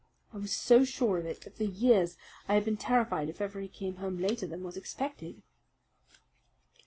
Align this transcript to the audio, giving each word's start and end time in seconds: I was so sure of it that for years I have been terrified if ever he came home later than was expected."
I 0.33 0.37
was 0.37 0.51
so 0.51 0.83
sure 0.83 1.19
of 1.19 1.27
it 1.27 1.41
that 1.41 1.57
for 1.57 1.63
years 1.63 2.17
I 2.47 2.55
have 2.55 2.65
been 2.65 2.75
terrified 2.75 3.29
if 3.29 3.39
ever 3.39 3.59
he 3.59 3.67
came 3.67 3.97
home 3.97 4.17
later 4.17 4.47
than 4.47 4.63
was 4.63 4.75
expected." 4.75 5.43